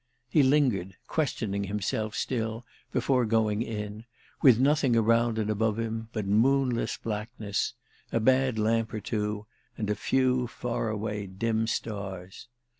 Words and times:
He 0.27 0.41
lingered, 0.41 0.95
questioning 1.05 1.65
himself 1.65 2.15
still 2.15 2.65
before 2.91 3.23
going 3.23 3.61
in, 3.61 4.05
with 4.41 4.59
nothing 4.59 4.95
around 4.95 5.37
and 5.37 5.47
above 5.47 5.77
him 5.77 6.09
but 6.11 6.25
moonless 6.25 6.97
blackness, 6.97 7.75
a 8.11 8.19
bad 8.19 8.57
lamp 8.57 8.95
or 8.95 8.99
two 8.99 9.45
and 9.77 9.91
a 9.91 9.95
few 9.95 10.47
far 10.47 10.89
away 10.89 11.27
dim 11.27 11.67
stars. 11.67 12.47